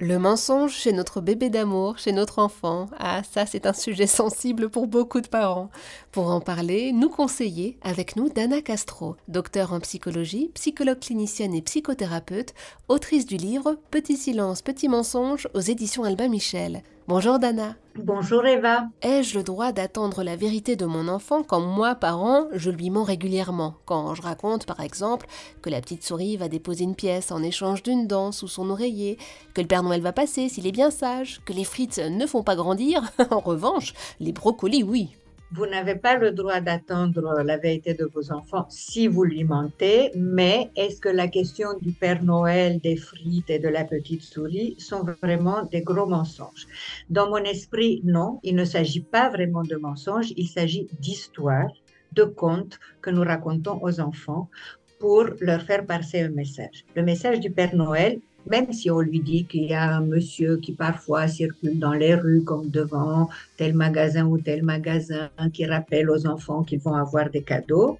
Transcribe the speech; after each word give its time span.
Le 0.00 0.20
mensonge 0.20 0.74
chez 0.74 0.92
notre 0.92 1.20
bébé 1.20 1.50
d'amour, 1.50 1.98
chez 1.98 2.12
notre 2.12 2.38
enfant, 2.38 2.86
ah 3.00 3.22
ça 3.28 3.46
c'est 3.46 3.66
un 3.66 3.72
sujet 3.72 4.06
sensible 4.20 4.68
pour 4.68 4.86
beaucoup 4.86 5.20
de 5.20 5.26
parents. 5.26 5.70
Pour 6.12 6.30
en 6.30 6.40
parler, 6.40 6.92
nous 6.92 7.08
conseiller 7.08 7.78
avec 7.82 8.14
nous 8.14 8.28
Dana 8.28 8.62
Castro, 8.62 9.16
docteur 9.26 9.72
en 9.72 9.80
psychologie, 9.80 10.52
psychologue 10.54 11.00
clinicienne 11.00 11.52
et 11.52 11.62
psychothérapeute, 11.62 12.54
autrice 12.86 13.26
du 13.26 13.38
livre 13.38 13.76
Petit 13.90 14.16
silence, 14.16 14.62
petit 14.62 14.88
mensonge 14.88 15.48
aux 15.52 15.60
éditions 15.60 16.04
Albin 16.04 16.28
Michel. 16.28 16.84
Bonjour 17.08 17.40
Dana. 17.40 17.74
Bonjour 18.04 18.46
Eva. 18.46 18.84
Ai-je 19.02 19.36
le 19.36 19.42
droit 19.42 19.72
d'attendre 19.72 20.22
la 20.22 20.36
vérité 20.36 20.76
de 20.76 20.86
mon 20.86 21.08
enfant 21.08 21.42
quand 21.42 21.60
moi, 21.60 21.96
parent, 21.96 22.46
je 22.52 22.70
lui 22.70 22.90
mens 22.90 23.02
régulièrement? 23.02 23.74
Quand 23.86 24.14
je 24.14 24.22
raconte, 24.22 24.66
par 24.66 24.80
exemple, 24.80 25.26
que 25.62 25.70
la 25.70 25.80
petite 25.80 26.04
souris 26.04 26.36
va 26.36 26.48
déposer 26.48 26.84
une 26.84 26.94
pièce 26.94 27.32
en 27.32 27.42
échange 27.42 27.82
d'une 27.82 28.06
dent 28.06 28.30
sous 28.30 28.46
son 28.46 28.70
oreiller, 28.70 29.18
que 29.52 29.60
le 29.60 29.66
Père 29.66 29.82
Noël 29.82 30.00
va 30.00 30.12
passer 30.12 30.48
s'il 30.48 30.68
est 30.68 30.72
bien 30.72 30.92
sage, 30.92 31.40
que 31.44 31.52
les 31.52 31.64
frites 31.64 31.98
ne 31.98 32.26
font 32.26 32.44
pas 32.44 32.54
grandir, 32.54 33.02
en 33.30 33.40
revanche, 33.40 33.94
les 34.20 34.32
brocolis, 34.32 34.84
oui. 34.84 35.16
Vous 35.50 35.64
n'avez 35.64 35.94
pas 35.94 36.18
le 36.18 36.32
droit 36.32 36.60
d'attendre 36.60 37.42
la 37.42 37.56
vérité 37.56 37.94
de 37.94 38.04
vos 38.04 38.32
enfants 38.32 38.66
si 38.68 39.08
vous 39.08 39.24
lui 39.24 39.44
mentez, 39.44 40.10
mais 40.14 40.70
est-ce 40.76 41.00
que 41.00 41.08
la 41.08 41.26
question 41.26 41.68
du 41.80 41.92
Père 41.92 42.22
Noël, 42.22 42.80
des 42.80 42.96
frites 42.96 43.48
et 43.48 43.58
de 43.58 43.68
la 43.68 43.84
petite 43.84 44.20
souris 44.20 44.76
sont 44.78 45.04
vraiment 45.22 45.62
des 45.62 45.80
gros 45.80 46.04
mensonges? 46.04 46.66
Dans 47.08 47.30
mon 47.30 47.38
esprit, 47.38 48.02
non, 48.04 48.40
il 48.42 48.56
ne 48.56 48.66
s'agit 48.66 49.00
pas 49.00 49.30
vraiment 49.30 49.62
de 49.62 49.76
mensonges, 49.76 50.34
il 50.36 50.48
s'agit 50.48 50.86
d'histoires, 51.00 51.72
de 52.12 52.24
contes 52.24 52.78
que 53.00 53.08
nous 53.08 53.24
racontons 53.24 53.80
aux 53.82 54.00
enfants 54.00 54.50
pour 55.00 55.24
leur 55.40 55.62
faire 55.62 55.86
passer 55.86 56.20
un 56.20 56.28
message. 56.28 56.84
Le 56.94 57.02
message 57.02 57.40
du 57.40 57.50
Père 57.50 57.74
Noël, 57.74 58.20
même 58.50 58.72
si 58.72 58.90
on 58.90 59.00
lui 59.00 59.20
dit 59.20 59.44
qu'il 59.44 59.64
y 59.64 59.74
a 59.74 59.96
un 59.96 60.00
monsieur 60.00 60.56
qui 60.56 60.72
parfois 60.72 61.28
circule 61.28 61.78
dans 61.78 61.92
les 61.92 62.14
rues 62.14 62.42
comme 62.44 62.68
devant 62.68 63.28
tel 63.56 63.74
magasin 63.74 64.26
ou 64.26 64.38
tel 64.38 64.62
magasin 64.62 65.30
qui 65.52 65.66
rappelle 65.66 66.10
aux 66.10 66.26
enfants 66.26 66.62
qu'ils 66.62 66.80
vont 66.80 66.94
avoir 66.94 67.30
des 67.30 67.42
cadeaux. 67.42 67.98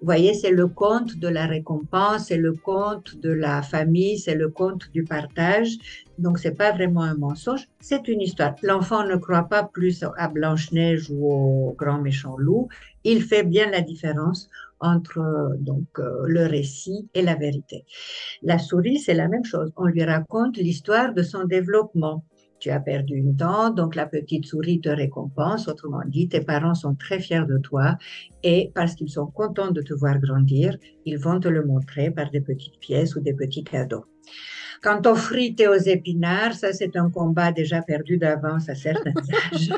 Vous 0.00 0.06
voyez, 0.06 0.34
c'est 0.34 0.50
le 0.50 0.66
conte 0.66 1.16
de 1.18 1.28
la 1.28 1.46
récompense, 1.46 2.26
c'est 2.28 2.36
le 2.36 2.52
conte 2.52 3.16
de 3.20 3.30
la 3.30 3.62
famille, 3.62 4.18
c'est 4.18 4.34
le 4.34 4.48
conte 4.48 4.90
du 4.92 5.04
partage. 5.04 5.78
Donc, 6.20 6.38
c'est 6.38 6.54
pas 6.54 6.72
vraiment 6.72 7.02
un 7.02 7.16
mensonge, 7.16 7.66
c'est 7.80 8.06
une 8.06 8.20
histoire. 8.20 8.54
L'enfant 8.62 9.06
ne 9.06 9.16
croit 9.16 9.48
pas 9.48 9.64
plus 9.64 10.04
à 10.18 10.28
Blanche-Neige 10.28 11.10
ou 11.10 11.32
au 11.32 11.72
grand 11.72 12.00
méchant 12.00 12.36
loup. 12.36 12.68
Il 13.04 13.22
fait 13.22 13.42
bien 13.42 13.70
la 13.70 13.80
différence 13.80 14.50
entre 14.80 15.56
donc 15.58 15.86
euh, 15.98 16.24
le 16.26 16.46
récit 16.46 17.08
et 17.14 17.22
la 17.22 17.36
vérité. 17.36 17.84
La 18.42 18.58
souris, 18.58 18.98
c'est 18.98 19.14
la 19.14 19.28
même 19.28 19.44
chose. 19.44 19.72
On 19.76 19.86
lui 19.86 20.04
raconte 20.04 20.58
l'histoire 20.58 21.14
de 21.14 21.22
son 21.22 21.44
développement. 21.44 22.24
Tu 22.58 22.68
as 22.68 22.80
perdu 22.80 23.14
une 23.14 23.34
dent, 23.34 23.70
donc 23.70 23.94
la 23.94 24.04
petite 24.04 24.44
souris 24.44 24.80
te 24.80 24.90
récompense. 24.90 25.68
Autrement 25.68 26.02
dit, 26.06 26.28
tes 26.28 26.42
parents 26.42 26.74
sont 26.74 26.94
très 26.94 27.18
fiers 27.18 27.46
de 27.48 27.56
toi 27.56 27.96
et 28.42 28.70
parce 28.74 28.94
qu'ils 28.94 29.08
sont 29.08 29.26
contents 29.26 29.70
de 29.70 29.80
te 29.80 29.94
voir 29.94 30.18
grandir, 30.18 30.76
ils 31.06 31.18
vont 31.18 31.40
te 31.40 31.48
le 31.48 31.64
montrer 31.64 32.10
par 32.10 32.30
des 32.30 32.42
petites 32.42 32.78
pièces 32.78 33.16
ou 33.16 33.20
des 33.20 33.32
petits 33.32 33.64
cadeaux. 33.64 34.04
Quant 34.82 35.00
aux 35.06 35.14
frites 35.14 35.60
et 35.60 35.68
aux 35.68 35.74
épinards, 35.74 36.54
ça 36.54 36.72
c'est 36.72 36.96
un 36.96 37.10
combat 37.10 37.52
déjà 37.52 37.82
perdu 37.82 38.16
d'avance 38.16 38.68
à 38.68 38.74
certains 38.74 39.12
âges. 39.52 39.72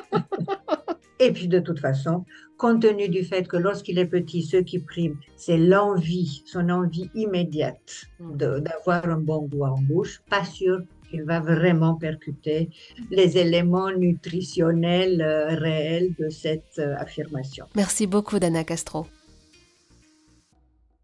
Et 1.20 1.32
puis 1.32 1.46
de 1.46 1.60
toute 1.60 1.78
façon, 1.78 2.24
compte 2.58 2.82
tenu 2.82 3.08
du 3.08 3.22
fait 3.22 3.46
que 3.46 3.56
lorsqu'il 3.56 3.98
est 3.98 4.06
petit, 4.06 4.42
ce 4.42 4.56
qui 4.56 4.80
prime, 4.80 5.16
c'est 5.36 5.56
l'envie, 5.56 6.42
son 6.46 6.68
envie 6.68 7.10
immédiate 7.14 8.06
mm. 8.18 8.60
d'avoir 8.60 9.08
un 9.08 9.18
bon 9.18 9.46
goût 9.46 9.64
en 9.64 9.80
bouche, 9.80 10.20
pas 10.28 10.44
sûr 10.44 10.80
qu'il 11.08 11.22
va 11.22 11.38
vraiment 11.40 11.94
percuter 11.94 12.70
les 13.10 13.38
éléments 13.38 13.92
nutritionnels 13.92 15.20
euh, 15.22 15.54
réels 15.54 16.14
de 16.18 16.28
cette 16.28 16.78
euh, 16.78 16.96
affirmation. 16.96 17.66
Merci 17.76 18.06
beaucoup, 18.06 18.38
Dana 18.38 18.64
Castro. 18.64 19.06